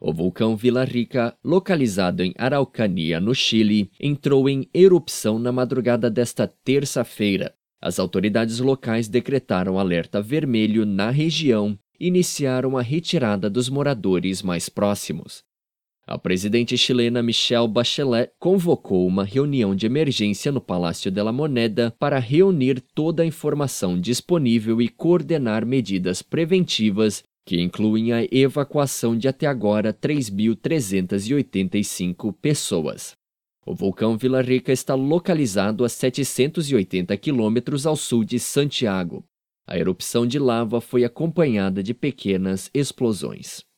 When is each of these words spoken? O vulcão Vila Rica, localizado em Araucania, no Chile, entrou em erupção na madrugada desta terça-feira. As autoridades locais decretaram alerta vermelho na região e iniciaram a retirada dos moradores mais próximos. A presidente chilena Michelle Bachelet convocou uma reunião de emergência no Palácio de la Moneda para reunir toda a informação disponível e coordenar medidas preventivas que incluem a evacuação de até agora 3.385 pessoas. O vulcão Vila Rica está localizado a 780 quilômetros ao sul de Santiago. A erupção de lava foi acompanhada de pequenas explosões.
O 0.00 0.12
vulcão 0.12 0.56
Vila 0.56 0.84
Rica, 0.84 1.36
localizado 1.42 2.22
em 2.22 2.34
Araucania, 2.36 3.20
no 3.20 3.34
Chile, 3.34 3.90
entrou 3.98 4.48
em 4.48 4.68
erupção 4.74 5.38
na 5.38 5.52
madrugada 5.52 6.10
desta 6.10 6.46
terça-feira. 6.46 7.54
As 7.80 7.98
autoridades 7.98 8.58
locais 8.58 9.08
decretaram 9.08 9.78
alerta 9.78 10.20
vermelho 10.20 10.84
na 10.84 11.10
região 11.10 11.78
e 12.00 12.08
iniciaram 12.08 12.76
a 12.76 12.82
retirada 12.82 13.48
dos 13.48 13.68
moradores 13.68 14.42
mais 14.42 14.68
próximos. 14.68 15.42
A 16.06 16.18
presidente 16.18 16.76
chilena 16.76 17.22
Michelle 17.22 17.66
Bachelet 17.66 18.30
convocou 18.38 19.06
uma 19.06 19.24
reunião 19.24 19.74
de 19.74 19.86
emergência 19.86 20.52
no 20.52 20.60
Palácio 20.60 21.10
de 21.10 21.22
la 21.22 21.32
Moneda 21.32 21.94
para 21.98 22.18
reunir 22.18 22.82
toda 22.94 23.22
a 23.22 23.26
informação 23.26 23.98
disponível 23.98 24.82
e 24.82 24.88
coordenar 24.88 25.64
medidas 25.64 26.20
preventivas 26.20 27.24
que 27.44 27.60
incluem 27.60 28.12
a 28.12 28.24
evacuação 28.30 29.16
de 29.16 29.26
até 29.28 29.46
agora 29.46 29.92
3.385 29.92 32.32
pessoas. 32.40 33.12
O 33.66 33.74
vulcão 33.74 34.16
Vila 34.16 34.40
Rica 34.42 34.72
está 34.72 34.94
localizado 34.94 35.84
a 35.84 35.88
780 35.88 37.16
quilômetros 37.16 37.86
ao 37.86 37.96
sul 37.96 38.22
de 38.22 38.38
Santiago. 38.38 39.24
A 39.66 39.78
erupção 39.78 40.26
de 40.26 40.38
lava 40.38 40.78
foi 40.80 41.04
acompanhada 41.04 41.82
de 41.82 41.94
pequenas 41.94 42.70
explosões. 42.74 43.64